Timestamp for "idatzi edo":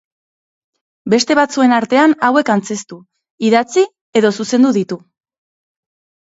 3.51-4.33